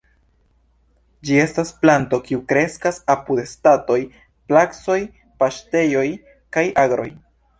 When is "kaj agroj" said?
6.57-7.09